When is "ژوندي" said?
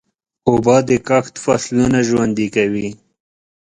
2.09-2.47